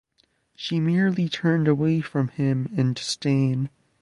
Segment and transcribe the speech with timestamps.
[0.55, 3.69] She merely turned away from him in disdain.